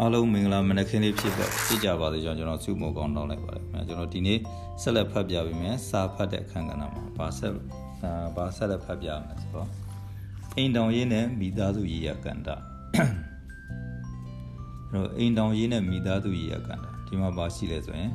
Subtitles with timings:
[0.00, 4.38] အားလုံးမင်္ဂလာမနက်ခင်းလေးဖြစ်ပါဖြစ်ကြပါစေကျွန်တော်စုမောကောင်းတောင်းလိုက်ပါတယ်ခင်ဗျာကျွန်တော်ဒီနေ့
[4.82, 7.52] ဆက်လက်ဖတ်ပြပေးမယ်စာဖတ်တဲ့အခန်းကဏ္ဍမှာဘာဆက်
[8.36, 9.68] ဘာဆက်လက်ဖတ်ပြမလဲဆိုတော့
[10.56, 12.56] အိမ်တောင်ရေးနဲ့မိသားစုရေးရကန္တာ
[14.90, 18.12] အဲ့တော့အိမ်တောင်ရေးနဲ့မိသားစုရေးရကန္တာဒီမှာဘာရှိလဲဆိုရင်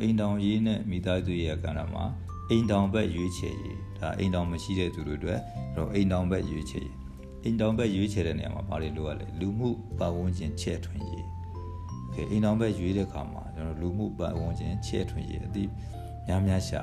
[0.00, 2.04] အိမ်တောင်ရေးနဲ့မိသားစုရေးရကန္တာမှာ
[2.50, 5.40] အိမ်တောင်ဘက်ရွေးချယ်ရေးဒါအိမ်တောင်မရှိတဲ့သူတွေအတွက်
[5.72, 7.01] အဲ့တော့အိမ်တောင်ဘက်ရွေးချယ်ရေး
[7.43, 11.25] အိမ်တောင်ဘက်ရွေးချယ်တဲ့နေရာမှာဘာတွေလိုရလဲလူမှုပတ်ဝန်းကျင်ချဲ့ထွင်ရေး
[12.01, 15.63] โอเคအိမ်တောင်ဘက်ရွေးတဲ့ခါမှာကျွန်တော်လူမှုပတ်ဝန်းကျင်ချဲ့ထွင်ရေးအတိ
[16.27, 16.81] များများရှာ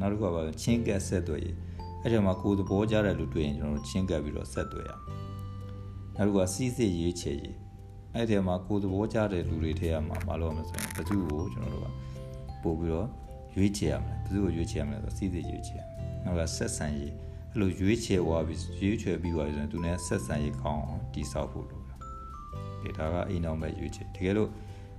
[0.00, 1.56] နောက်တစ်ခုကဘာလဲချင်းကက်ဆက်သွယ်ရေး
[2.02, 4.90] အဲ့ဒီမှာကိုယ်သဘောကျတဲ့လူတွေ့ရင်ကျွန်တော်ချင်းကက်ပြီးတော့ဆက်သွယ်ရ
[6.16, 7.56] နောက်တစ်ခုကစီးစစ်ရေးချယ်ရေး
[8.14, 11.86] အဲ့ဒီမှာကိုယ်သဘောကျတဲ့လူတွေထဲမှာမလုပ်မလို့ဆိုရင်ဘယ်သူ့ကိုကျွန်တော်တို့က
[12.62, 13.08] ပို့ပြီးတော့
[13.54, 15.82] ရွေးချယ်ရမယ်ဘယ်သူ့ကိုရွေးချယ်ရမလဲဆိုစီးစစ်ရွေးချယ်
[16.24, 17.12] နောက်ကဆက်ဆံရေး
[17.57, 21.95] အဲ့လိုရွေးချယ်သွားပြီးရွေးချယ်ပြီးသွားပြီဆိုရင်သူနဲ့ဆက်ဆံရေးကောင်းအောင်တိဆောက်ဖို့လိုတာ
[22.81, 24.49] ဒီဒါကအိမ်အောင်ပဲရွေးချယ်တကယ်လို့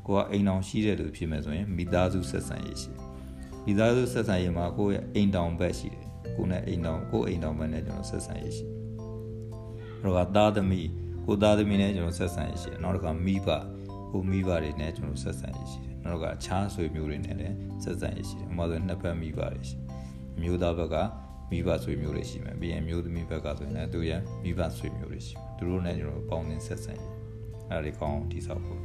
[0.07, 2.91] ကိုကအိမ်အောင်ရှိတဲ့လူဖြစ်မယ်ဆိုရင်မိသားစုဆက်ဆံရေးရှိ
[3.65, 6.05] မိသားစုဆက်ဆံရေးမှာကိုရဲ့အိမ်တောင်ဘက်ရှိတယ်
[6.37, 8.67] ကိုနဲ့အိမ်တောင်ကိုအိမ်တောင်ဘက်နဲ့ကျွန်တော်ဆက်ဆံရေးရှိ
[10.03, 10.89] တော့ကသားသမီး
[11.27, 13.49] ကိုသားသမီးနဲ့ကျွန်တော်ဆက်ဆံရေးရှိတယ်နောက်တစ်ခါမိဘ
[14.11, 19.77] ကိုမိဘတွေနဲ့ကျွန်တော်ဆက်ဆံရေးရှိတယ်နောက်တစ်ခါအခြားဆွေမျိုးတွေနဲ့လည်းဆက်ဆံရေးရှိတယ်ဥပမာဆိုနှစ်ဖက်မိဘတွေရှိ
[20.43, 20.97] မျိုးသားဘက်က
[21.51, 27.11] မိဘဆွေမျိုးတွေရှိမယ်ပြီးရင်မျိုးသမီးဘက်ကဆိုရင်လည်းသူရဲ့မိဘဆွေမျိုးတွေရှိမယ်သူတို့နဲ့ကျွန်တော်ပေါင်းသင်းဆက်ဆံရေး
[27.71, 28.81] အဲ့ဒါတွေကောင်းတိဆောက်ဖို့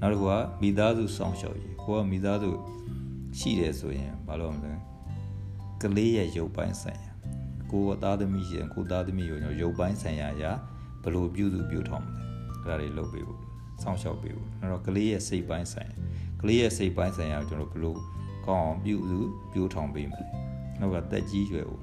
[0.00, 2.50] နောက်တစ်ခုကမိသားစုစောင့်ရှောက်ရေးကိုကမိသားစု
[3.38, 4.72] ရှိတယ်ဆိုရင်ဘာလို့မလဲ
[5.82, 7.12] ကလေးရဲ့ရုပ်ပိုင်းဆိုင်ရာ
[7.70, 10.52] ကိုကသားသမီးရှိရင်ကိုသားသမီးကိုကျွန်တော်ရုပ်ပိုင်းဆိုင်ရာရာ
[11.04, 12.04] ဘလို့ပြုစုပြုထောင်
[12.62, 13.40] မလဲအဲ့ဒါတွေလုပ်ပေးဖို့
[13.82, 15.96] စောင့်ရှောက်ပေးဖို့အဲ့တော့ကလေးရဲ့စိတ်ပိုင်းဆိုင်ရာ
[16.40, 17.98] ကလေးရဲ့စိတ်ပိုင်းဆိုင်ရာကိုကျွန်တော်ဘလို့
[18.46, 19.20] ကောင်းအောင်ပြုစု
[19.52, 20.24] ပြုထောင်ပေးမလဲ
[20.82, 21.80] နောက်ကတက်ကြီးရွယ်ဦး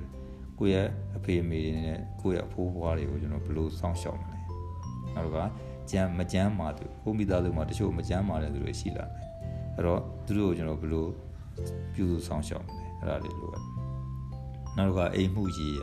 [0.59, 4.37] ကိုယ့်ရဲ့အဖေအမေတွေနဲ့ကိုယ့်ရဲ့အဖိုးဖွားတွေကိုကျွန်တော်ဘလို့စောင့်ရှောက်မလဲ
[5.15, 5.37] နောက်က
[5.91, 9.25] ကြမ်းမကြမ်းမာသူကိုမိသားစုမှာတချို့မကြမ်းမာတဲ့သူတွေရှိလာတယ်
[9.75, 11.09] အဲ့တော့သူတို့ကိုကျွန်တော်ဘလို့
[11.93, 13.63] ပြုစုစောင့်ရှောက်မလဲအဲ့ဒါလေးလိုအပ်
[14.77, 15.79] နောက်ကအိမ်မှုကြီးရ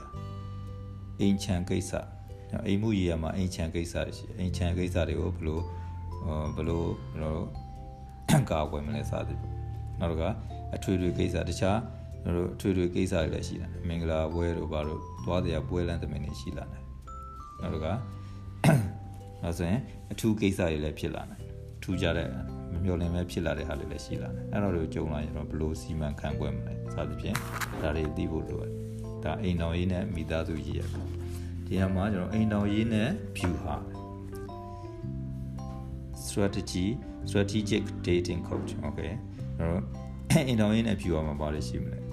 [1.20, 1.92] အိမ်ချံကိစ္စ
[2.66, 5.62] အိမ်မှုကြီးရမှာအိမ်ချံကိစ္စတွေရှိအိမ်ချံကိစ္စတွေကိုဘလို့
[6.56, 7.42] ဘလို့ဘလို့
[8.50, 9.52] ကာကွယ်မလဲစသည်ပေါ့
[10.00, 10.22] နောက်က
[10.74, 11.78] အထွေထွေကိစ္စတခြား
[12.36, 16.82] တို့အထွေထွေကိစ္စတွေလည်းရှိလာတယ်မင်္ဂလာပွဲတို့ဘာတို့သွားတရားပွဲလမ်းသမင်တွေရှိလာတယ်
[17.62, 17.86] နောက်တော့က
[19.42, 19.80] နောက်ဆိုရင်
[20.12, 21.40] အထူးကိစ္စတွေလည်းဖြစ်လာတယ်
[21.82, 22.28] ထူးကြတဲ့
[22.72, 27.36] မမျှော်လင့်ပဲဖြစ်လာတဲ့ဟာတွေလည်းရှိလာတယ်အဲ့တော့တို့ကြုံလာရင်တော့ဘလို့စီမံခန့်ခွဲမလဲစသဖြင့်
[27.82, 28.70] ဒါတွေသိဖို့လိုတယ်
[29.24, 31.02] ဒါအိမ်တော်ရေးနဲ့မိသားစုရေးရပဲ
[31.66, 33.76] ဒီနေရာမှာကျွန်တော်အိမ်တော်ရေးနဲ့ view ဟာ
[36.26, 36.86] strategy
[37.28, 39.12] strategic dating coach okay
[39.58, 39.82] အဲ့တော့
[40.48, 42.05] အိမ်တော်ရေးနဲ့ view မှာပါလို့ရှိမလဲ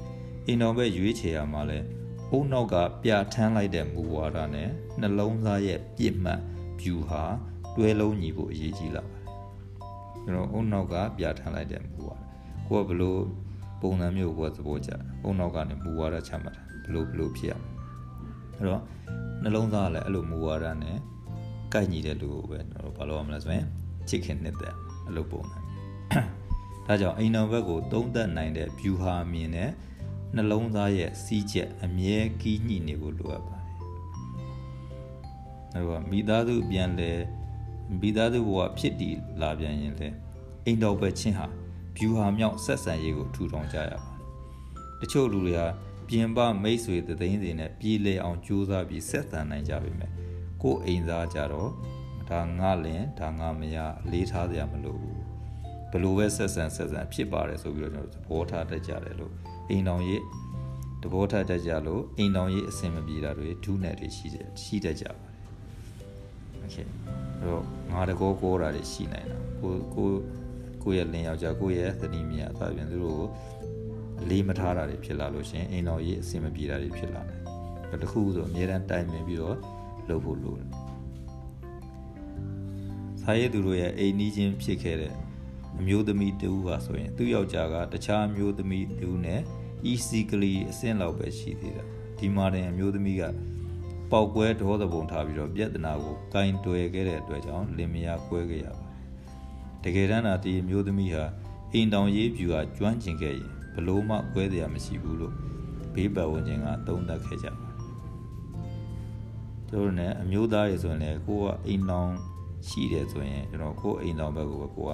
[0.47, 1.79] အိမ်တော်ဘက်ရွေးချယ်ရမှာလဲ
[2.31, 6.39] အုံနောက်ကပြထမ်းလိုက်တဲ့မူဝါဒနဲ့နှလုံးသားရဲ့ပြစ်မှတ်
[6.79, 7.23] view ဟာ
[7.75, 9.31] တွဲလုံးညီဖို့အရေးကြီးလာပါတယ်
[10.23, 12.19] ကျွန်တော်အုံနောက်ကပြထမ်းလိုက်တဲ့မူဝါဒ
[12.67, 13.21] ကိုကဘလို့
[13.81, 14.91] ပုံစံမျိုးကိုသဘောကျ
[15.23, 17.71] အုံနောက်ကနေမူဝါဒချမှတ်တာဘလို့ဘလို့ဖြစ်ရမှာ
[18.57, 18.81] အဲ့တော့
[19.43, 20.97] နှလုံးသားလည်းအဲ့လိုမူဝါဒနဲ့
[21.73, 23.65] ကိုက်ညီတဲ့လူကိုပဲကျွန်တော်ဘာလို့ရမလဲဆိုရင်
[24.09, 24.75] ချစ်ခင်နှစ်သက်
[25.05, 25.57] အဲ့လိုပုံစံ
[26.87, 29.69] ဒါကြောင့်အိမ်တော်ဘက်ကိုသုံးသက်နိုင်တဲ့ view ဟာမြင်တဲ့
[30.35, 33.73] နှလုံးသားရဲ့စီးချက်အမြဲကီးညှိနေဖို့လိုအပ်ပါတယ်။
[35.75, 37.11] အဲတော့မိသားစုပြန်လဲ
[38.01, 40.09] မိသားစုဘဝဖြစ်တည်လာပြန်ရင်လဲ
[40.66, 41.47] အိမ်တော်ပဲချင်းဟာ
[41.97, 44.19] ဗျူဟာမြောက်ဆက်ဆံရေးကိုထူထောင်ကြရပါတယ်။
[45.01, 45.67] တချို့လူတွေဟာ
[46.07, 50.11] ပြင်ပမိတ်ဆွေသိန်းတွေနဲ့ပြည်လဲအောင်ကြိုးစားပြီးဆက်ဆံနိုင်ကြပေမဲ့
[50.61, 51.69] ကိုယ်အိမ်သားကြတော့
[52.29, 53.77] ဒါငါလင်ဒါငါမရ
[54.11, 55.19] လေးထားစရာမလိုဘူး။
[55.91, 59.33] ဘလို့ပဲဆက်ဆံဆက်ဆံဖြစ်ပါတယ်ဆိုပြီးတော့ကျွန်တော်သဘောထားတတ်ကြတယ်လို့
[59.70, 60.22] အိမ်တော်ရေး
[61.03, 65.44] တဘောထတတ်ကြလို့အိမ်တော်ရေးအဆင်မပြေတာတွေဒုနဲ့တွေရှိတယ်ရှိတတ်ကြပါတယ်
[66.60, 66.76] โอเค
[67.41, 70.09] အဲ့တော့ငါတကောကိုတာတွေရှိနိုင်တာကိုကို
[70.82, 73.28] ကိုရဲ့လင်ယောက်ျားကိုရဲ့သတိမြတ်အသာပြန်သူတို့ကို
[74.31, 79.56] လေးမထားတာတွေဖြစ်လာလို့ရှင်အိမ်တော်ရေးအဆင်မပြေတာတွေဖြစ်လာတယ်တခုဆိုအများတန်းတိုင်ပင်ပြီးတော့
[80.09, 80.68] လုပ်ဖို့လိုတယ်
[83.22, 85.15] ဆာရဲသူတို့ရဲ့အိမ်နီးချင်းဖြစ်ခဲ့တဲ့
[85.78, 89.41] အမျိုးသမီးတူဟာဆိုရင်သူ့ယောက်ျားကတခြားအမျိုးသမီးတူနဲ့
[89.91, 91.84] easily အဆင့်လောက်ပဲရှိသေးတာ
[92.18, 93.24] ဒီမှာတင်အမျိုးသမီးက
[94.12, 98.85] ပေါက်ကွဲဒေါသပုံထားပြီးတော့ပြဿနာကိုကင်တွယ်ခဲ့တဲ့အတွက်ကြောင့်လင်မယားကွဲခဲ့ရပါ
[99.84, 101.26] တယ်တကယ်တမ်းသာဒီအမျိုးသမီးဟာ
[101.74, 105.34] အိမ်တောင်ရေးပြူဟာကျွမ်းကျင်ခဲ့ရင်ဘလို့မှကွဲတရားမရှိဘူးလို့
[105.94, 107.74] ဘေးပတ်ဝန်းကျင်ကသုံးသပ်ခဲ့ကြပါတယ်
[109.74, 112.12] တို့နဲ့အမျိုးသားတွေဆိုရင်လည်းကိုကအိမ်တောင်
[112.68, 114.91] ရှိတယ်ဆိုရင်ကျွန်တော်ကိုအိမ်တောင်ဘက်ကိုပဲကိုက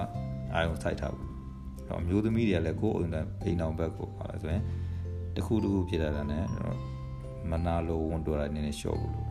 [0.54, 1.29] အာရုံစိုက်ထားဘူး
[1.89, 3.11] တော့မျိုးသမီးတွေကလည်းကိုယ်အိမ်
[3.45, 4.63] အိမ်အောင်ဘက်ကိုပါလဲဆိုရင်
[5.37, 6.45] တခုတခုဖြစ်လာတာနဲ့
[7.51, 9.29] မနာလိုဝန်တိုတာနည်းနည်းရှော့ဘူးလို့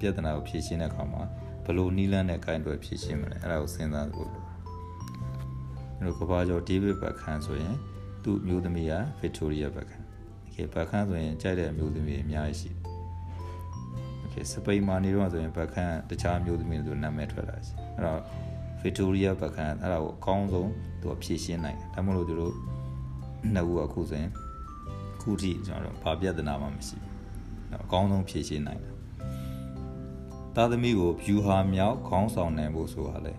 [0.00, 1.22] ပြဿနာကိုဖြေရှင်းတဲ့အခါမှာ
[1.64, 4.44] ဘ ဘလို့နီးလန်းတဲ့ကိုင်းတွေဖြစ်ရှင်းမလဲအဲ့ဒါကိုစဉ်းစားဖို့လို
[5.98, 7.74] အဲ့တော့ကဘာကျော်ဒေးဗစ်ဘက်ခန်ဆိုရင်
[8.24, 10.02] သူ့မျိုးသမီးကဗစ်တိုးရီယာဘက်ခန်
[10.40, 12.70] โอเคဘက်ခန်ဆိုရင်ကြိုက်တဲ့မျိုးသမီးအများကြီးရှိ
[14.20, 18.20] โอเคစပိန်မှာနေတော့ဆိုရင်ဘက်ခန်တခြားမျိုးသမီးတွေနာမည်ထွက်လာရှိအဲ့တော့
[18.81, 20.71] ဗစ်တိုးရီယာဘက်ခန်အဲ့ဒါကိုအကောင်းဆုံး
[21.01, 22.53] သူကဖြည့်ရှင်းနိုင်တယ်ဒါမှမဟုတ်သူတို့
[23.53, 24.31] နှစ်ခုအခုဆိုရင်
[25.21, 28.95] ခုထိကျွန်တော်တို့ဘာပြဿနာမှမရှိဘူးအကောင်းဆုံးဖြည့်ရှင်းနိုင်တယ်
[30.55, 33.33] သားသမီးကိုဖြူဟာမြောက်ခေါင်းဆောင်နိုင်ဖို့ဆိုတာလေ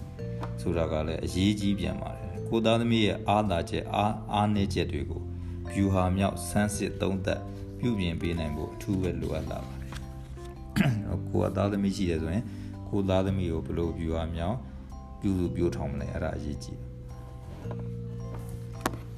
[0.60, 5.22] ဆိုတာကလည်းအရေးကြီးပြန်ပါတယ်ကိုသားသမီးရဲ့အားသာချက်အားအားနည်းချက်တွေကို
[5.70, 7.40] ဖြူဟာမြောက်ဆန်းစစ်သုံးသပ်
[7.78, 9.90] ပြုပြင်ပေးနိုင်ဖို့အထူးပဲလိုအပ်လာပါတယ်
[11.31, 12.44] ကိုကသားသမီးရှိတယ်ဆိုရင်
[12.88, 14.56] ကိုသားသမီးကိုဘယ်လိုဖြူဟာမြောက်
[15.20, 16.90] ပြုစုပြောထောင်မလဲအဲ့ဒါအရေးကြီးတယ်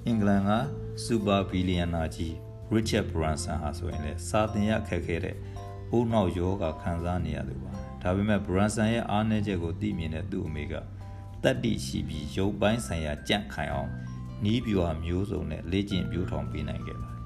[0.07, 0.51] အင်္ဂလန်က
[1.05, 2.33] စူပါဘီလီယံနာကြီး
[2.75, 5.37] Richard Branson ဟာဆိုရင်လေစာတင်ရခက်ခဲတဲ့
[5.91, 7.73] အိုးနောက်ယောဂခံစားနေရသူပါ
[8.03, 10.75] ဒါပေမဲ့ Branson ရဲ့အားနည်းချက်ကိုသိမြင်တဲ့သူ့အမေက
[11.45, 13.91] တတ္တိရှိပြီးရုပ်ပိုင်းဆိုင်ရာကြန့်ခိုင်အောင်
[14.45, 17.21] နီးပြူဟာမျိုးစုံနဲ့လေ့ကျင့်ပြိုးထောင်ပေးနိုင်ခဲ့ပါတယ်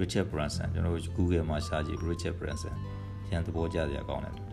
[0.00, 2.76] Richard Branson ကျွန်တော်တို့ Google မှာရှာကြည့် Richard Branson
[3.30, 4.45] ရန်သဘောကျစရာကောင်းတဲ့သူ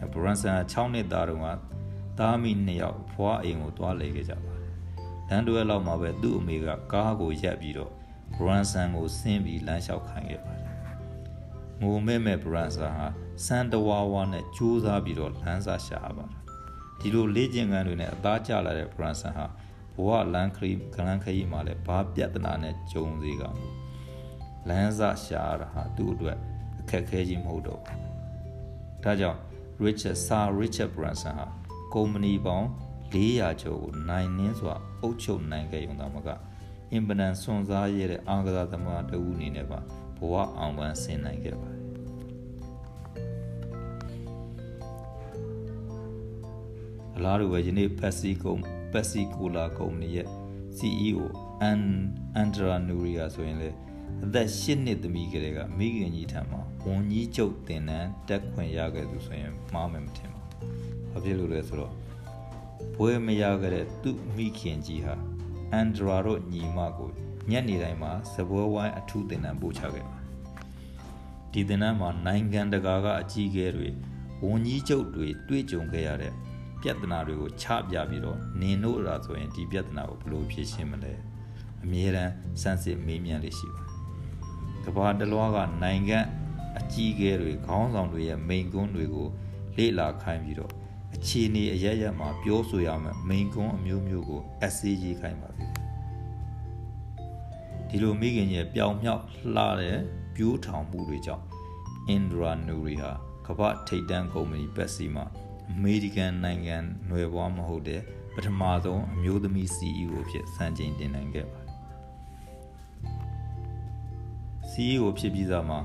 [0.00, 1.48] တရား Branson 6နှစ်သားတုန်းက
[2.18, 4.70] သားမိ2ယောက်ဖွားအိမ်ကိုတွားလေခဲ့ကြပါတယ်
[5.28, 7.92] လမ်းတွဲလောက်မှာပဲသူ့အမေကကားကိုရက်ပြီးတော့
[8.36, 10.68] Branson ကိုဆင်းပြီးလမ်းလျှောက်ခိုင်းခဲ့ပါတယ်
[11.82, 13.08] ငိုမဲ့မဲ့ Branson ဟာ
[13.46, 16.40] စံတဝါဝါနဲ့ကြိုးစားပြီးတော့လမ်းစာရှာပါတယ်
[17.00, 19.46] ဒီလိုလေ့ကျင့်ခန်းတွေနဲ့အသားကျလာတဲ့ Branson ဟာ
[19.94, 23.68] ဘဝလမ်းခရီးကလန်းခရီးမှာလည်းဘာပြဿနာနဲ့ကြုံစေကမှု
[24.68, 26.38] လမ်းစာရှာတာဟာသူ့အတွက်
[26.80, 27.98] အခက်ခဲကြီးမဟုတ်တော့ဘူး
[29.04, 29.40] ဒါကြောင့်
[29.86, 31.46] Richard Sir Richard Branson ဟာ
[31.94, 32.68] ကုမ္ပဏီပေါင်း
[33.12, 36.28] 400ကျော်ကိုနိုင်နှင်းစွာအုပ်ချုပ်နိုင်ခဲ့ရုံသာမက
[36.92, 39.80] အင်ပနန်စွန်စားရတဲ့အာကစားသမားတဦးအနေနဲ့ပါ
[40.16, 41.80] ဘဝအောင်ပန်းဆင်နိုင်ခဲ့ပါတယ်
[47.16, 48.62] အလားတူပဲယနေ့ Pepsi ကုမ္ပ
[48.92, 50.26] Pepsi Cola ကုမ္ပဏီရဲ့
[50.78, 51.20] CEO
[51.62, 51.82] အန်
[52.36, 53.70] အန်ဒရာနူရီယာဆိုရင်လေ
[54.24, 60.74] အသက်၈နှစ်သမီးကလေးကမိခင်ကြီးထံမှာဝန်ကြီးချုပ်တင်နန်းတက်ခွင့်ရခဲ့သူဆိုရင်မှားမယ်မထင်ပါဘူး။
[61.10, 61.92] ဘာဖြစ်လို့လဲဆိုတော့
[62.96, 65.14] ဘွေမရခဲ့တဲ့သူ့မိခင်ကြီးဟာ
[65.72, 67.10] အန်ဒရာတို့ညီမကို
[67.50, 70.28] ညနေတိုင်းမှာစပွဲဝိုင်းအထူးတင်နန်းပို့ချခဲ့ပါတယ်။
[71.52, 73.88] ဒီတင်နန်းမှာနိုင်ငံတကာကအကြီးအကဲတွေ
[74.44, 76.32] ဝန်ကြီးချုပ်တွေတွေ့ကြုံခဲ့ရတဲ့
[76.80, 81.12] ပြဿနာတွေကိုချပြပြီးတော့နင်တို့ရာဆိုရင်ဒီပြဿနာကိုဘယ်လိုဖြေရှင်းမလဲ
[81.84, 82.32] အမြဲတမ်း
[82.62, 83.89] စမ်းစစ်မေးမြန်းလေးရှိပါတယ်
[84.84, 86.18] ကဘာတလွားကနိုင်ငံ
[86.78, 89.28] အကြီးအကဲတွေခေါင်းဆောင်တွေရဲ့မိန်ကွန်းတွေကို
[89.76, 90.72] လေ့လာခိုင်းပြီးတော့
[91.14, 95.66] အခြေအနေအရရက်မှာပြောဆိုရမယ်မိန်ကွန်းအမျိုးမျိုးကို essay ရေးခိုင်းပါပြီ
[97.88, 99.22] ဒီလိုမိခင်ရဲ့ပျောင်မြောက်
[99.54, 99.98] လှတဲ့
[100.34, 101.44] ပြိုးထောင်မှုတွေကြောင့်
[102.08, 103.12] အင်ဒရာနူရီဟာ
[103.46, 105.24] ကမ္ဘာထိပ်တန်းကုမ္ပဏီပက်စီမှာ
[105.70, 108.00] အမေရိကန်နိုင်ငံຫນွယ်ပွားမဟုတ်တဲ့
[108.34, 111.59] ပထမဆုံးအမျိုးသမီး CEO ဖြစ်စံချိန်တင်နိုင်ခဲ့ပါ
[114.80, 115.78] CEO ဖြစ်ပြီးသားမှာ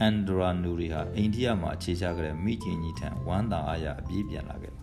[0.00, 4.82] အန်ဒရာနူရီဟာအိန္ဒိယမှာအခြေချခဲ့တဲ့မိခင်ကြီးထံဝမ်းသာအားရအပြေးပြန်လာခဲ့ပါ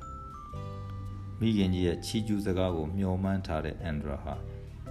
[1.39, 4.33] မိခင်ကြီးရဲ့ချီကျူးစကားကိုမျှော်မှန်းထားတဲ့အန်ဒရာဟာ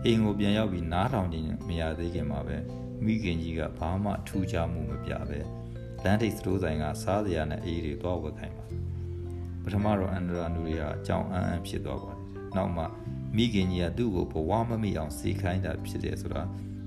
[0.05, 2.56] အိမ်ကိုပြန်ရောက်ပြီးနားထောင်ခြင်းမရသေးခင်မှာပဲ
[3.05, 5.38] မိခင်ကြီးကဘာမှထူးခြားမှုမပြပဲ
[6.05, 8.65] လမ်းထိပ်စတိုးဆိုင်ကစားစရာနဲ့အေးတွေတွားဝက်ခိုင်းပါ
[9.62, 12.20] ပထမတော့အန်ဒရာနူရီဟာအကြောင်းအန်းအန်းဖြစ်သွားပါတယ်
[12.56, 12.84] နောက်မှ
[13.36, 16.43] မိခင်ကြီးကသူ့ကိုဘဝမမိအောင်စီခိုင်းတာဖြစ်တယ်ဆိုတာ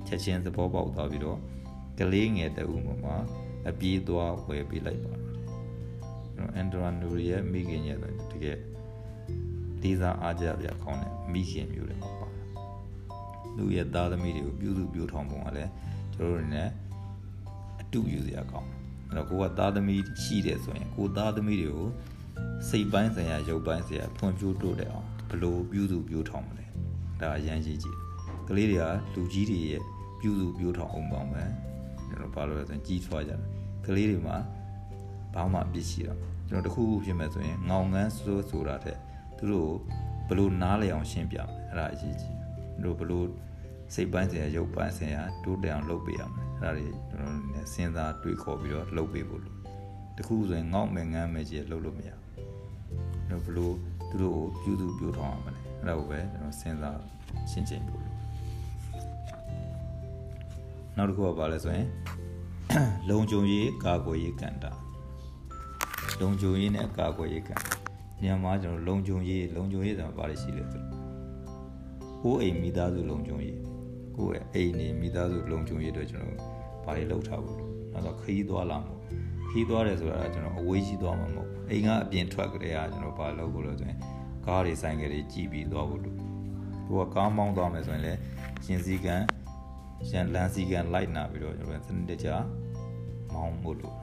[0.08, 1.40] ချက်ချင်းသဘောပေါက်သွားပြီးတော့
[2.00, 3.16] ကလေးငယ်တဦးမှာ
[3.70, 5.34] အပြေးသွားဝယ်ပေးလိုက်ပါတယ်။
[6.56, 7.98] အန်ဒရာနူရီရဲ့မိခင်ရဲ့
[8.32, 8.58] တကယ်
[9.82, 12.46] လေးစားအားကြပြကောင်းတဲ့မိခင်မျိုးတွေမှာပါတယ်။
[13.58, 15.72] သူ့ရဲ့သားသမီးတွေကိုပြုစုပြောထောင်ပုံကလည်း
[16.14, 16.70] ကျွန်တော်တို့နဲ့
[17.82, 21.90] အတူယူစရာကောင်းတယ်။အဲ့တော့ကိုကသားသမီးရှိတယ်ဆိုရင်ကိုသားသမီးတွေကို
[22.70, 26.66] စိတ်ပိုင်းဆိုင်ရာရုပ်ပိုင်းဆိုင်ရာဖွံ့ဖြိုးတိုးတက်အောင်ဘလို့ပြုစုပြောထောင်မလဲ။
[27.22, 27.96] ဒါအရန်ကြီးကြီး။
[28.48, 29.82] ကလေးတွေကလူကြီးတွေရဲ့
[30.20, 31.52] ပြုစုပြောထောင်အောင်ပါမယ်။
[32.14, 33.40] ကျွန်တော်ဘာလို့လဲဆိုရင်ကြီးထွားကြတယ်
[33.86, 34.38] ကလေးတွေမှာ
[35.34, 38.98] ဘာမှအပြစ်ရှိတော့ကျွန်တော်တခုခုဖြစ်မဲ့ဆိုရင်ငောင်ငန်းစိုးဆိုတာတဲ့
[39.38, 39.72] သူတို့
[40.28, 42.36] ဘလို့နားလည်အောင်ရှင်းပြမယ်အဲ့ဒါအရေးကြီး
[42.82, 43.28] သူတို့ဘလို့
[43.94, 49.58] စိတ်ပိုင်းဆိုင်ရာရုပ်ပိုင်းဆိုင်ရာတိုးတက်အောင်လုပ်ပေးရမယ်အဲ့ဒါတွေကျွန်တော်တို့စဉ်းစားတွေးခေါ်ပြီးတော့လုပ်ပေးဖို့လို့
[50.18, 52.10] တခုဆိုရင်ငေါ့မယ်ငန်းမယ်ကြီးလုပ်လို့မရ
[53.30, 53.76] ဘူးဘလို့
[54.10, 57.00] သူတို့ကိုပြုစုပြောထောင်ရမယ်အဲ့ဒါကိုပဲကျွန်တော်စဉ်းစား
[57.52, 58.03] ရှင်းချင်းဖို့လို့
[60.98, 61.88] နောက်တစ်ခုကဘာလဲဆိုရင်
[63.10, 64.66] လုံခြုံရေးကာကွယ်ရေးကဏ္ဍ
[66.22, 67.64] လုံခြုံရေးနဲ့ကာကွယ်ရေးကဏ္ဍ
[68.24, 70.84] ညမှာကျွန်တော်လုံခြုံရေးလုံခြုံရေးဆိုတာဘာလဲရှိလဲဆို
[72.24, 73.60] ကိုယ်အိမ်မိသားစုလုံခြုံရေး
[74.18, 76.40] ကိုယ့်ရဲ့အိမ်နေမိသားစုလုံခြုံရေးအတွက်ကျွန်တော်
[76.86, 77.58] ဘာတွေလုပ်ထားဘူး
[77.94, 78.94] နောက်တော့ခရီးသွားလာမှု
[79.56, 84.00] ခီးသွားတယ်ဆိုတာကျွန်တော်အဝေးကြီးသွားမှာမဟုတ်အိမ်ကအပြင်ထွက်ကြတဲ့ကကျွန်တော်ဘာလုပ်ဖို့လဲဆိုရင်
[84.46, 86.18] ကားတွေဆိုင်ကလေးကြည်ပြီးသွားဖို့လို့
[86.86, 88.20] သူကကားမောင်းသွားမယ်ဆိုရင်လည်း
[88.66, 89.16] ရှင်စည်းကံ
[90.10, 92.30] ရန်လန်စည်းကံလိုက်နာပြီးတော့ကျွန်တော်စနစ်တကျ
[93.34, 93.96] မောင်းဖို့လို့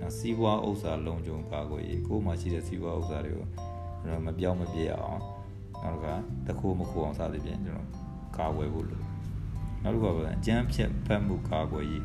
[0.00, 3.48] နော်စီးပွားဥစ္စာလုံခြုံကာကွယ်ရေးကိုယ်မှရှိတဲ့စီးပွားဥစ္စာတွေကို
[4.00, 5.20] ကျွန်တော်မပြောင်းမပြည့်အောင်
[5.82, 6.06] နောက်က
[6.46, 7.88] တခိုးမခိုးအောင်စသဖြင့်ကျွန်တော်
[8.38, 9.04] ကာကွယ်ဖို့လို့
[9.82, 12.04] နောက်တစ်ခုကအကျန်းဖြတ်ဖတ်မှုကာကွယ်ရေး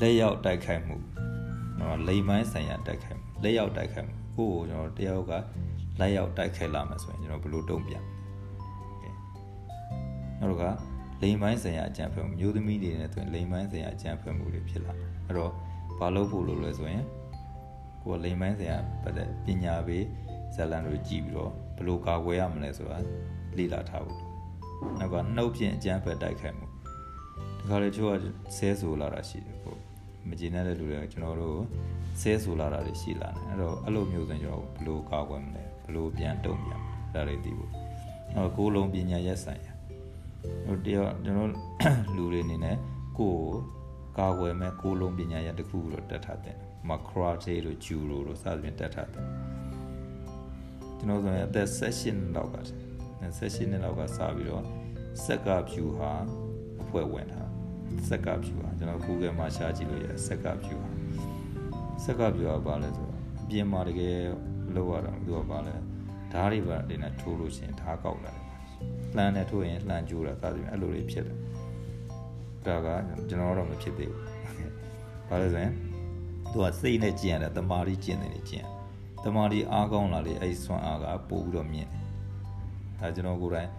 [0.00, 0.96] လက်ရောက်တိုက်ခိုက်မှု
[1.78, 5.32] နော်လိမ်မိုင်းဆိုင်ရာတိုက်ခိုက်မှုလက်ရောက်တိုက်ခိုက်မှုကိုကိုကျွန်တော်တယောက်က
[6.00, 8.02] လက်ရောက်တိုက်ခိုက်လာမယ်ဆိုရင်ကျွန်တော်ဘယ်လိုတုံ့ပြန်
[10.40, 10.70] နောက်တစ်ခါ
[11.22, 15.52] လိမ်မိုင်းဆိုင်ရာအကြံဖက်မှုမျိုးသမီးတွေနဲ့ဆိုရင်လိမ်မိုင်းဆိုင်ရာအကြံဖက်မှုတွေဖြစ်လာတယ်အဲ့တော့
[15.98, 17.04] ဘာလုပ်ဖို့လို့လဲဆိုရင်
[18.02, 20.04] ကိုယ်လိမ်မိုင်းဆိုင်ရာပတ်သက်ပညာပေး
[20.54, 22.98] ဇာလန်တွေကြည့်ပြီးတော့ဘယ်လိုကာကွယ်ရမလဲဆိုတာ
[23.56, 24.20] လေ့လာထားဖို့
[24.98, 28.14] နောက်ကနှုတ်ဖြင့်အကြံဖက်တိုက်ခိုက်မှုဒီခါလေချို့က
[28.56, 29.76] ဆဲဆိုလာတာရှိတယ်ကို
[30.28, 31.60] မကျေနပ်တဲ့လူတွေကျွန်တော်တို့
[32.20, 36.80] ဆဲဆိုလာတာတွေရှိလာတယ်အဲ့တော့အဲ့လိုမျိုးဆိုရင်ကျွန်တော်ဘယ်လိုကာကွယ်မလဲဘယ်လိုပြန်တုံ့ပြန်
[37.14, 37.70] ဒါတွေသိဖို့
[38.34, 39.75] အဲ့ကိုလုံးပညာရက်ဆိုင်ရာ
[40.66, 41.50] ဟိုတယောက်ကျွန်တော်
[42.16, 42.76] လူတွေအနေနဲ့
[43.18, 43.54] ကိုယ်
[44.18, 46.56] ကာကွယ်မဲ့ကိုလုံးပညာရက်တစ်ခုလို့တက်ထားတယ်
[46.88, 49.26] မခရာတေတို့ဂျူရိုတို့စသဖြင့်တက်ထားတယ်
[50.98, 52.56] ကျွန်တော်ဆိုရင်အသက်16လောက်က
[53.22, 54.64] 16နှစ်လောက်ကစပြီးတော့
[55.24, 56.12] စက်ကဖြူဟာ
[56.82, 57.42] အဖွဲ့ဝင်တာ
[58.08, 60.88] စက်ကဖြူဟာကျွန်တော် Google မှာရှာကြည့်လို့ရတယ်စက်ကဖြူဟာ
[62.04, 64.18] စက်ကဖြူဟာဘာလဲဆိုတော့အပြင်မှာတကယ်
[64.74, 65.74] လောက်ရတာသူကဘာလဲ
[66.32, 68.45] ဓားတွေပါနေနဲ့ထိုးလို့ရှိရင်ဓားကောက်လာတယ်
[69.16, 71.36] လှမ်းနဲ့ထိုးရင်လှမ်းကျိုးတာစသဖြင့်အဲ့လိုလေးဖြစ်တယ်
[72.66, 72.88] ဒါက
[73.28, 74.24] ကျွန်တော်တော့မဖြစ်သေးဘူး
[75.28, 75.72] ဘာလဲဆိုရင်
[76.52, 78.64] သူကစိတ်နဲ့ကျင်ရတယ်တမာရီကျင်တယ်ကျင်
[79.24, 82.02] တမာရီအားကောင်းလာလေအဲ့ဆွမ်းအားကပို့ပြီးတော့မြင့်တယ်
[83.00, 83.70] ဒါကျွန်တော်ကိုယ်တိုင်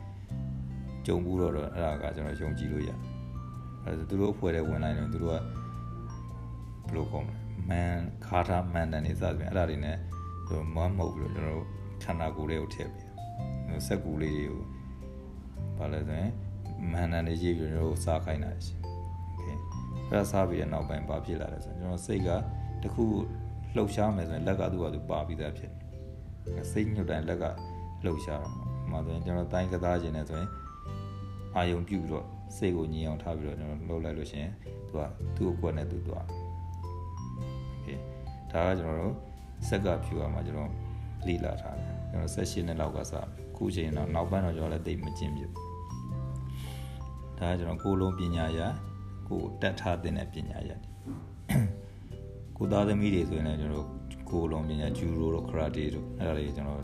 [1.06, 2.98] ကြုံဘူးတော့အဲ့ဒါကကျွန်တော်ယုံကြည်လို့ရတယ်
[3.84, 5.44] အဲဒါသူတို့အဖွဲ့ထဲဝင်လိုက်တယ်သူတို့ကဘယ်
[6.96, 7.36] လိုကောင်းလဲ
[7.70, 7.94] မန်
[8.26, 9.98] ခါထားမန်တန်နေစသဖြင့်အဲ့ဒါတွေနဲ့
[10.76, 11.66] မမဟုတ်ဘူးလို့ကျွန်တော်တို့
[12.04, 13.10] ခန္ဓာကိုယ်လေးကိုထည့်ပြီး
[13.88, 14.62] စက်ကူလေးတွေကို
[15.79, 16.33] ဘာလဲဆိုရင်
[16.93, 18.75] မန်တန်တွေရေးပြီးကျွန်တော်တို့စားခိုင်းတာရှိ
[19.31, 19.47] โอเค
[20.11, 22.29] အဲ့ဒါစားပြီးတဲ့နောက်ပိုင်းဘာဖြစ်လာလဲဆိုရင်ကျွန်တော်စိတ်က
[22.83, 23.05] တခု
[23.77, 25.73] လှုပ်ရှားမယ်ဆိုရင်လက်ကသူ့ဟာသူပါပြီးသားဖြစ်
[26.71, 27.45] စိတ်ညှို့တိုင်းလက်က
[28.05, 28.55] လှုပ်ရှားတော့
[28.91, 30.51] မှာဆိုရင်ကျွန်တော်တိုင်းကစားခြင်းနဲ့ဆိုရင်
[31.57, 34.53] အာယုံပြုပြီးတော့စိတ်ကိုညီအောင်ထားပြီးတော့ကျွန်တော်လှုပ်လိုက်လို့ရှိရင်
[34.89, 35.01] သူက
[35.37, 36.27] သူ့ကိုယ်နဲ့သူသွား
[37.71, 37.89] โอเค
[38.53, 39.15] ဒါကကျွန်တော်တို့
[39.69, 40.71] စက်ကဖြူရမှာကျွန်တော်
[41.27, 43.13] လေ့လာထားတယ်ကျွန်တော်ဆက်ရှင်းတဲ့လောက်ကစ
[43.57, 45.43] ခုချိန်တော့နောက်ပိုင်းတော့ကျွန်တော်လည်းတိတ်မကျင့်ပြ
[47.40, 48.60] ဒါကကျွန်တော်ကိုလုံးပညာရ
[49.28, 50.72] ကိုတက်ထားတဲ့ပညာရ
[52.58, 53.88] ကိုသားသမီးတွေဆိုရင်လည်းကျွန်တော်
[54.30, 56.82] ကိုလုံးပညာဂျူရိုတို့ခရာတေတို့အဲ့ဒါတွေကျွန်တော်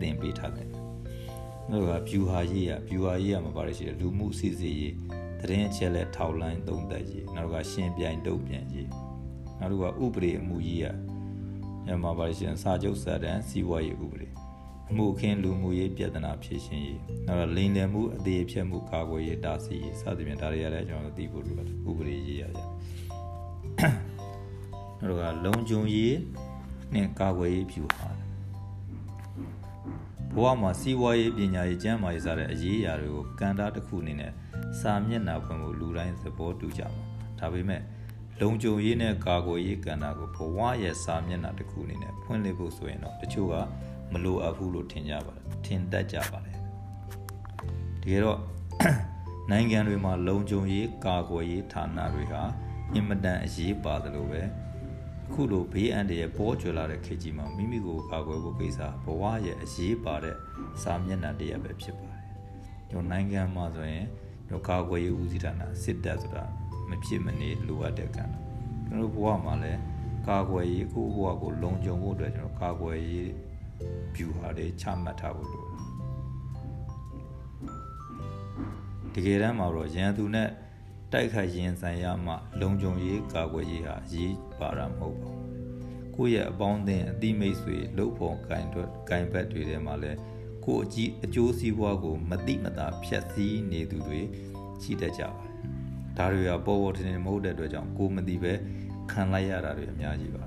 [0.00, 0.68] သင်ပေးထားတယ်
[1.70, 4.94] နောက်ကဗျူဟာရေးရဗျူဟာရေးရမှာပါတယ်ရှိတယ်လူမှုစီစီရေး
[5.48, 8.88] တရင်အချက်လက်ထောက်လိုင်းသုံးသက်ရေးနောက်ကရှင်ပြိုင်တုတ်ပြန်ရေး
[9.58, 10.86] နောက်တစ်ခုကဥပဒေအမှုရေးရ
[11.86, 14.28] ညမှာပါတယ်ရှိတယ်စာချုပ်စာတမ်းစီးပွားရေးဥပဒေ
[14.90, 22.60] အမှုခင်းလူမှုရေးပြဿနာဖြေရှင်းရေးနောက်တော့လိန်လည်မှုအသေးဖြတ်မှုကာကွယ်ရေးတားဆီးရေးစသဖြင့်ဒါတွေရတယ်ကျွန်တော်သိဖို့လိုတယ်ဥပဒေရေးရကြ
[24.98, 26.16] နောက်တော့လုံခြုံရေး
[26.94, 28.08] နဲ့ကာကွယ်ရေးဖြူဟာ
[30.34, 34.32] ဘဝမှာစီးပွားရေးပညာရေးကျန်းမာရေးစတဲ့အရေးအရာတွေကိုကဏ္ဍတစ်ခုအနေနဲ့
[34.80, 37.04] စာမျက်နှာဖွင့်ဖို့လူတိုင်းသဘောတူကြမှာ
[37.38, 37.82] ဒါပေမဲ့
[38.40, 43.54] လုံခြုံရေးနဲ့ကာကွယ်ရေးကဏ္ဍကိုဘဝရဲ့စာမျက်နှာတစ်ခုအနေနဲ့ဖွင့်လှစ်ဖို့ဆိုရင်တော့တချို့က
[44.12, 46.56] မလိုအပ်ဘူးလို့ထင်ကြပါတယ်ထင်တတ်ကြပါတယ်
[48.02, 48.40] တကယ်တော့
[49.50, 52.42] နိုင်ငံတွေမှာလုံခြုံရေးကာကွယ်ရေးဌာနတွေဟာ
[52.94, 54.42] အင်မတန်အရေးပါတယ်လို့ပဲ
[55.26, 60.36] အခုလိုဘေးအန္တရာယ်ပေါ်ကျွလာတဲ့ခေတ်ကြီးမှာမိမိကိုကာကွယ်ဖို့ကိစ္စဘဝရဲ့အရေးပါတဲ့
[60.82, 62.24] စာမျက်နှာတရက်ပဲဖြစ်ပါတယ်။
[62.90, 64.06] ကျွန်တော်နိုင်ငံမှာဆိုရင်
[64.48, 66.44] ကျွန်တော်ကာကွယ်ရေးဦးစီးဌာနစစ်တပ်ဆိုတာ
[66.88, 68.24] မဖြစ်မနေလိုအပ်တဲ့ကံ။
[68.86, 69.80] ကျွန်တော်ဘဝမှာလည်း
[70.28, 73.30] ကာကွယ်ရေးကိုဘဝကိုလုံခြုံဖို့အတွက်ကျွန်တော်ကာကွယ်ရေး
[74.14, 75.76] view ဟာတွေချမှတ်ထားဖို့လိုတယ်။
[79.14, 80.48] တကယ်တမ်းမှာတော့ရန်သူနဲ့
[81.12, 85.46] တိုက်ခိုက်ရင်ဆိုင်ရမှလုံခြုံရေးကာကွယ်ရေးဟာအရေးပါတာမဟုတ်ပါဘူး။
[86.16, 90.12] ကိုယ့်ရဲ့အပေါင်းအသင်းအသီးမိတ်ဆွေလှုပ်ဖော်ကင်တော့ကင်ဘက်တွေထဲမှာလဲ
[90.64, 94.20] ကိုယ့်အကြီးအကျိုးစီးပွားကိုမတိမတာဖြတ်စည်းနေသူတွေ
[94.82, 95.54] ရှိတတ်ကြပါတယ်။
[96.16, 98.52] ဒါတွေကပေါ်ပေါ်ထင်ထင်မဟုတ်တဲ့အတွက်ကြောင့်ကိုမသိပဲ
[99.10, 100.44] ခံလိုက်ရတာတွေအများကြီးပါ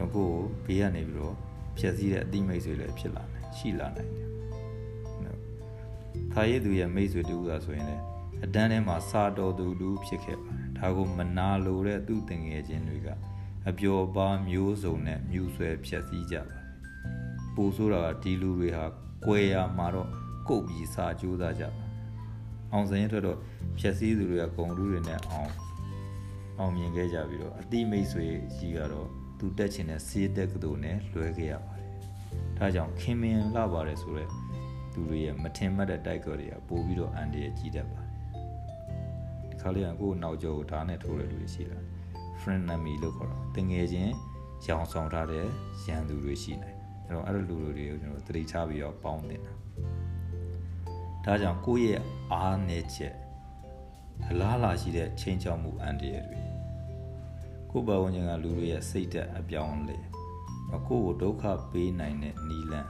[0.00, 0.30] တယ်။အဲ့တော့ကို
[0.64, 1.34] ဘေးကနေပြီးတော့
[1.78, 4.28] ဖြတ်စည်းတဲ့အသီးမိတ်ဆွေလည်းဖြစ်လာနိုင်ရှိလာနိုင်တယ်။
[6.32, 8.04] ခါရည်သူရဲ့မိတ်ဆွေတူကဆိုရင်လည်း
[8.44, 13.08] အတန်းထဲမှာစာတော်သူတူဖြစ်ခဲ့ပါတယ်ဒါကိုမနာလိုတဲ့သူ့တငယ်ချင်းတွေက
[13.68, 16.64] အပျော်ပါမျိုးစုံနဲ့မြူဆွဲဖြက်စီးကြပါတယ်
[17.54, 18.84] ပူဆိုးတာကဒီလူတွေဟာ
[19.26, 20.08] ကွယ်ရမှာတော့
[20.48, 21.84] ကုတ်ပြီးစာကြိုးစားကြပါ
[22.72, 23.38] အောင်စရင်ထွက်တော့
[23.78, 25.52] ဖြက်စီးသူတွေကဂုံလူတွေနဲ့အောင်မ
[26.58, 28.26] အောင်မြင်ခဲ့ကြပြီးတော့အတိမိတ်ဆွေ
[28.56, 29.08] ကြီးကတော့
[29.40, 31.90] သူတက်ချင်တဲ့စေးတက်ကတူနဲ့လွဲခဲ့ရပါတယ်။
[32.58, 34.30] ဒါကြောင့်ခင်မင်လာပါတယ်ဆိုတော့
[34.92, 38.10] သူတွေရဲ့မထင်မှတ်တဲ့တိုက်ကော်တွေကပို့ပြီးတော့အန်ဒီရဲ့ကြီးတတ်ပါတယ်။
[39.50, 41.86] ဒီခါလေးကကိုယ်နောက်ကျောကိုဓာတ်နဲ့ထိုးရလို့ရှိလာတယ်။
[42.40, 44.12] friend enemy လို့ခေါ်တော့တငယ်ချင်း
[44.66, 45.46] ရောင်ဆောင်ထားတဲ့
[45.86, 49.52] ရန်သူတွေရှိနေတယ်။အဲ့တော့အဲ့လိုလူတွေကိုကျွန်တော်သတိထားပြီးတော့ပေါင်းတင်တာ။
[51.24, 53.14] ဒါကြောင့်ကိုယ့်ရဲ့အားနည်းချက်
[54.28, 56.49] အလားလာရှိတဲ့ချိန်ချောက်မှုအန်ဒီရဲ့တွေ
[57.70, 59.96] ကိုယ်ဘဝဉာဏ်ကလူတွေရဲ့စိတ်သက်အပြောင်းလဲ
[60.88, 62.88] ကိုယ့်ကိုဒုက္ခပေးနိုင်တဲ့နီလန်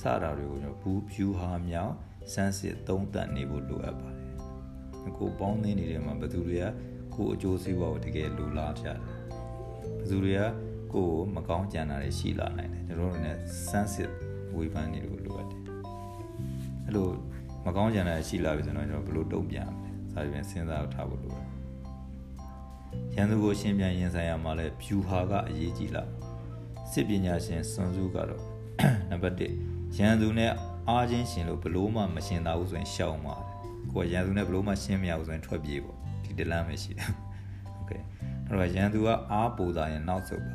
[0.00, 1.92] စတာတွေကိုကျွန်တော်ဘူးဖြူဟာမြောင်
[2.32, 6.66] စမ်းစစ်သုံးသပ်နေဖို့လိုအပ်ပါတယ်ကိုပေါင်းသင်းနေတဲ့မှာဘသူတွေက
[7.14, 8.98] ကိုအကျိုးစီးပွားကိုတကယ်လိုလားကြတယ်
[10.00, 10.42] ဘသူတွေက
[10.92, 14.10] ကိုကိုမကောင်းကြံတာတွေရှိလာနိုင်တယ်ကျွန်တော်တို့လည်းစမ်းစစ်
[14.56, 15.60] ဝေဖန်နေလို့လိုအပ်တယ်
[16.84, 17.08] အဲ့လို
[17.66, 21.55] မကောင်းကြံတာရှိလာပြီဆိုတော့ကျွန်တော်ဘယ်လိုတုံ့ပြန်မလဲစာပြန်စဉ်းစားထားဖို့လိုတယ်
[23.15, 26.03] ရန်သူကိုရှင်းပြန်ရင်ဆိုင်ရမှာလဲဖြူဟာကအရေးကြီးလာ
[26.91, 28.43] စစ်ပညာရှင်စွန်စုကတော့
[29.09, 29.35] နံပါတ်
[29.69, 30.51] 1ရန်သူနဲ့
[30.89, 33.55] အားချင်းရှင်လို့ဘလို့မှမရှင်သာဘူးဆိုရင်ရှောင်ပါတယ်
[33.91, 37.09] ကိုကရန်သူနဲ့ဘလို့မှရှင်းမရဘူးဆိုရင်ထွက်ပြေးပေါ့ဒီတလမ်းပဲရှိတယ်
[37.75, 37.91] โอเค
[38.47, 40.53] အဲ့တော့ရန်သူကအားပူတာရင်နောက်ဆုတ်ပါ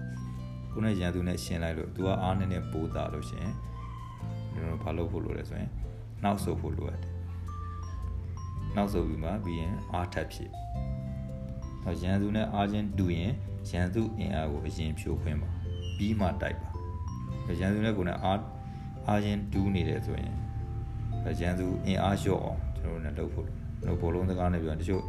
[0.72, 3.48] ကိုနဲ့ရန်သူနဲ့ရှင်းလိုက်လို့သူကအားနဲ့နဲ့ပူတာလို့ရှင်
[4.52, 5.70] ကျွန်တော်ဘာလုပ်ဖို့လိုလဲဆိုရင်
[6.24, 7.16] နောက်ဆုတ်ဖို့လိုရတယ်
[8.76, 10.50] နောက်ဆုတ်ပြီးမှပြီးရင်အားထပ်ဖြစ်
[11.83, 13.31] တော့ရန်သူနဲ့အားချင်းတူရင်
[13.69, 15.49] ရန်သူအင်အားကိုအရင်ဖြိုးခွင်းပါ
[15.97, 16.69] ပြီးမှတိုက်ပါ
[17.59, 18.39] ရန်သူနဲ့ကိုယ်နဲ့အား
[19.07, 20.33] အားချင်းတူးနေတယ်ဆိုရင်
[21.39, 25.03] ရန်သူအင်အားလျှော့အောင်ကျွန်တော်တို့လည်းလုပ်ဖို့လို့ဘောလုံးစကားနဲ့ပြောတချို့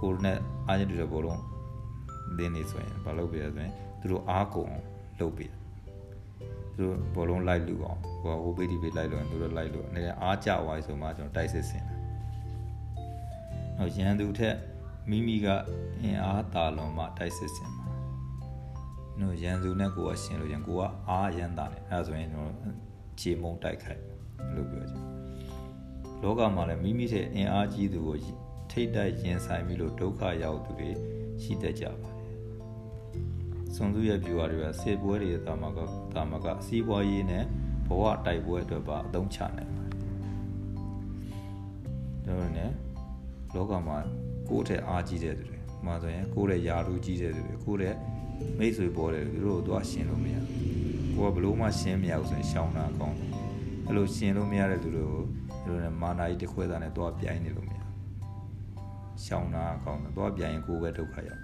[0.00, 0.36] ကိုယ်နဲ့
[0.66, 1.40] အားချင်းတူတဲ့ဘောလုံး
[2.36, 4.72] လင်းနေဆိုရင်ဘာလုပ်ပြရဆိုရင်သူတို့အားကုန်
[5.20, 5.44] လုပ်ပြ
[6.76, 11.94] သူတို့ဘောလုံးလိုက်လူအောင်ဟိုဟိုဘေးဒီဘေးလိုက်လို့သူတို့လိုက်လို့အနေနဲ့အားကြသွားပြီဆိုမှကျွန်တော်တိုက်စစ်ဆင်တာ။
[13.78, 14.54] ဟောရန်သူထက်
[15.10, 15.48] မိမိက
[16.02, 17.86] အင်အားတာလွန်မှတိုက်စစ်ဆင်မှာ
[19.20, 22.74] နော်ရန်သူနဲ့ကိုကရှင်လို့ရန်ကိုကအားရန်တာနဲ့အဲဒါဆိုရင်ကျွန်တော်
[23.20, 24.02] ခြေမုံတိုက်ခိုက်
[24.54, 25.04] လို့ပြောချင်
[26.22, 28.16] လောကမှာလည်းမိမိရဲ့အင်အားကြီးသူကို
[28.70, 30.90] ထိတ်တိုက်ရင်ဆိုင်ပြီးလို့ဒုက္ခရောက်သူတွေ
[31.42, 32.36] ရှိတတ်ကြပါတယ်
[33.74, 35.78] စွန်စုရဲ့ viewer တွေကစေပွဲတွေတာမက
[36.14, 37.44] တာမကစီးပွားရေးနဲ့
[37.86, 39.84] ဘဝတိုက်ပွဲအတွက်ပါအသုံးချနိုင်ပါ
[42.26, 42.70] တယ်ဒါနဲ့
[43.54, 43.98] လောကမှာ
[44.50, 47.96] ကိုယ့်ထက်အားကြီးတဲ့သူတွေမှာဆိုရင်ကိုယ့်ရဲ့ယာရုကြီးတဲ့သူတွေကိုယ့်ရဲ့
[48.58, 50.36] မိတ်ဆွေပေါ်တယ်သူတို့တော့ရှင်းလို့မရ
[51.16, 53.30] ကိုကဘလို့မှရှင်းမရဘူးဆိုရင်ရှောင်းတာအကောင်းတယ်
[53.86, 55.22] အဲ့လိုရှင်းလို့မရတဲ့သူတွေကို
[55.64, 57.80] သူတို့နဲ့မာနာကြီးတစ်ခွဲသားနဲ့တော့ပြိုင်နေလို့မရ
[59.24, 61.42] ရှောင်းတာအကောင်းတယ်တော့ပြိုင်ရင်ကိုယ်ပဲဒုက္ခရောက်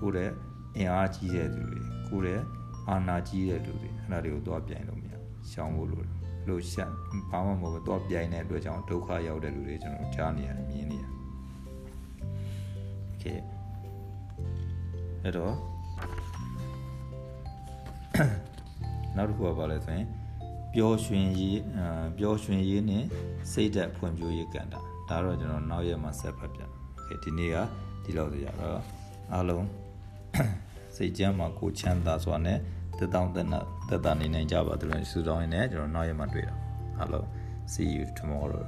[0.00, 0.32] ကိုယ့်ရဲ့
[0.76, 2.42] အင်အားကြီးတဲ့သူတွေကိုယ့်ရဲ့
[2.88, 5.12] အာနာကြီးတဲ့သူတွေအဲ့ဒါတွေကိုတော့ပြိုင်လို့မရ
[5.50, 6.10] ရှောင်းဖို့လိုတယ်
[6.48, 6.90] လို့ရှက်
[7.30, 11.01] ဘာမှမဟုတ်ဘူးတော့ပြိုင်တဲ့အတွက်ကြောင့်ဒုက္ခရောက်တဲ့လူတွေကျွန်တော်ကြားနေရတယ်မြင်နေရ
[13.21, 13.57] တယ်ကဲ
[15.23, 15.53] အဲ့တော့
[19.15, 20.07] နောက်တစ်ခုကဘာလဲဆိုရင်
[20.73, 23.03] ပျော်ရွှင်ရေးအာပျော်ရွှင်ရေးနဲ့
[23.51, 24.73] စိတ်ဓာတ်ဖွံ့ဖြိုးရေးကဏ္ဍ
[25.09, 26.61] ဒါတော့ကျွန်တော်နောက်ရက်မှာဆက်ဖတ်ပြ
[26.95, 27.55] โอเคဒီနေ့က
[28.03, 28.79] ဒီလောက်ဆိုရတော့
[29.33, 29.65] အားလုံး
[30.95, 32.57] စိတ်ကြမ်းမှာကိုချမ်းသာစွာနဲ့
[32.97, 36.55] တက်တောင်းတက်နာတက်တာနေနိုင်ကြပါသလိုဆုတောင်းရင်းနဲ့ကျွန်တော်နောက်ရက်မှာတွေ့တာ
[36.99, 37.25] အားလုံး
[37.73, 38.63] see you tomorrow